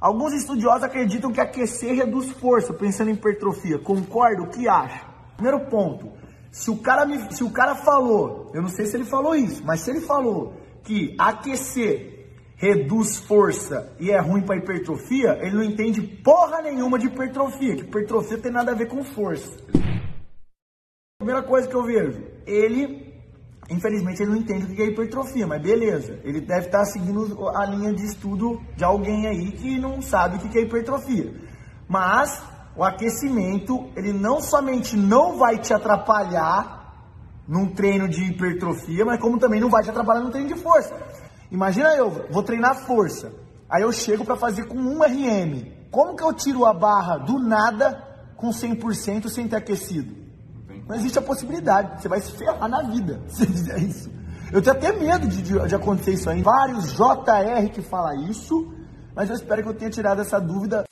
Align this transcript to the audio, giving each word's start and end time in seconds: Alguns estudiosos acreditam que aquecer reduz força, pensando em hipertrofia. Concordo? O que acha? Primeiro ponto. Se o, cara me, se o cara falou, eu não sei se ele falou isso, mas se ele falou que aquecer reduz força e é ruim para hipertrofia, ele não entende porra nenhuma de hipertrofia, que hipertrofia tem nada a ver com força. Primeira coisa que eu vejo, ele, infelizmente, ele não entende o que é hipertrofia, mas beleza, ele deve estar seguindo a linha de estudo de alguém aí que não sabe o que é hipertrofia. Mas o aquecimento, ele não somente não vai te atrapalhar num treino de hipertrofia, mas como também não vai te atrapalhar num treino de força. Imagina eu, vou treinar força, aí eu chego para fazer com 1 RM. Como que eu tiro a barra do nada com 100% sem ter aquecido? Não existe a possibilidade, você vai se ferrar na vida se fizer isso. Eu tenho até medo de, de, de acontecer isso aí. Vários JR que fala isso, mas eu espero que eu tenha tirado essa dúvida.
Alguns 0.00 0.32
estudiosos 0.34 0.82
acreditam 0.82 1.32
que 1.32 1.40
aquecer 1.40 1.94
reduz 1.94 2.30
força, 2.32 2.72
pensando 2.72 3.10
em 3.10 3.14
hipertrofia. 3.14 3.78
Concordo? 3.78 4.44
O 4.44 4.48
que 4.48 4.68
acha? 4.68 5.06
Primeiro 5.36 5.66
ponto. 5.66 6.12
Se 6.50 6.70
o, 6.70 6.76
cara 6.78 7.04
me, 7.04 7.32
se 7.34 7.44
o 7.44 7.50
cara 7.50 7.74
falou, 7.74 8.50
eu 8.54 8.62
não 8.62 8.68
sei 8.68 8.86
se 8.86 8.96
ele 8.96 9.04
falou 9.04 9.34
isso, 9.34 9.62
mas 9.64 9.80
se 9.80 9.90
ele 9.90 10.00
falou 10.00 10.54
que 10.82 11.14
aquecer 11.18 12.16
reduz 12.56 13.18
força 13.18 13.94
e 14.00 14.10
é 14.10 14.18
ruim 14.18 14.42
para 14.42 14.56
hipertrofia, 14.56 15.38
ele 15.42 15.56
não 15.56 15.62
entende 15.62 16.00
porra 16.00 16.62
nenhuma 16.62 16.98
de 16.98 17.06
hipertrofia, 17.06 17.76
que 17.76 17.82
hipertrofia 17.82 18.38
tem 18.38 18.50
nada 18.50 18.72
a 18.72 18.74
ver 18.74 18.88
com 18.88 19.04
força. 19.04 19.52
Primeira 21.18 21.42
coisa 21.42 21.68
que 21.68 21.74
eu 21.74 21.82
vejo, 21.82 22.22
ele, 22.46 23.05
infelizmente, 23.68 24.22
ele 24.22 24.30
não 24.30 24.38
entende 24.38 24.64
o 24.64 24.74
que 24.74 24.82
é 24.82 24.86
hipertrofia, 24.86 25.46
mas 25.46 25.60
beleza, 25.60 26.20
ele 26.22 26.40
deve 26.40 26.66
estar 26.66 26.84
seguindo 26.84 27.48
a 27.48 27.64
linha 27.66 27.92
de 27.92 28.04
estudo 28.04 28.60
de 28.76 28.84
alguém 28.84 29.26
aí 29.26 29.52
que 29.52 29.78
não 29.78 30.00
sabe 30.00 30.36
o 30.36 30.38
que 30.40 30.58
é 30.58 30.62
hipertrofia. 30.62 31.34
Mas 31.88 32.42
o 32.76 32.84
aquecimento, 32.84 33.90
ele 33.96 34.12
não 34.12 34.40
somente 34.40 34.96
não 34.96 35.38
vai 35.38 35.58
te 35.58 35.72
atrapalhar 35.72 36.76
num 37.48 37.66
treino 37.72 38.08
de 38.08 38.24
hipertrofia, 38.24 39.04
mas 39.04 39.20
como 39.20 39.38
também 39.38 39.60
não 39.60 39.70
vai 39.70 39.82
te 39.82 39.90
atrapalhar 39.90 40.20
num 40.20 40.30
treino 40.30 40.48
de 40.48 40.60
força. 40.60 40.94
Imagina 41.50 41.94
eu, 41.94 42.26
vou 42.30 42.42
treinar 42.42 42.74
força, 42.86 43.32
aí 43.68 43.82
eu 43.82 43.92
chego 43.92 44.24
para 44.24 44.36
fazer 44.36 44.66
com 44.66 44.76
1 44.76 45.02
RM. 45.02 45.76
Como 45.90 46.16
que 46.16 46.22
eu 46.22 46.32
tiro 46.32 46.66
a 46.66 46.74
barra 46.74 47.16
do 47.18 47.38
nada 47.38 48.02
com 48.36 48.50
100% 48.50 49.28
sem 49.28 49.48
ter 49.48 49.56
aquecido? 49.56 50.25
Não 50.88 50.94
existe 50.94 51.18
a 51.18 51.22
possibilidade, 51.22 52.00
você 52.00 52.08
vai 52.08 52.20
se 52.20 52.30
ferrar 52.32 52.68
na 52.68 52.82
vida 52.82 53.20
se 53.28 53.46
fizer 53.46 53.78
isso. 53.78 54.10
Eu 54.52 54.62
tenho 54.62 54.76
até 54.76 54.92
medo 54.92 55.26
de, 55.26 55.42
de, 55.42 55.58
de 55.58 55.74
acontecer 55.74 56.12
isso 56.12 56.30
aí. 56.30 56.40
Vários 56.40 56.92
JR 56.92 57.68
que 57.72 57.82
fala 57.82 58.14
isso, 58.14 58.72
mas 59.14 59.28
eu 59.28 59.34
espero 59.34 59.62
que 59.62 59.68
eu 59.68 59.74
tenha 59.74 59.90
tirado 59.90 60.20
essa 60.20 60.40
dúvida. 60.40 60.84